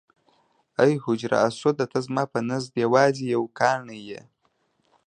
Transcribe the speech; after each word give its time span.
ای 0.81 0.93
حجر 1.05 1.31
اسوده 1.47 1.85
ته 1.91 1.99
زما 2.05 2.23
په 2.31 2.39
نزد 2.49 2.73
یوازې 2.83 3.23
یو 3.33 3.43
کاڼی 3.59 3.99
یې. 4.09 4.21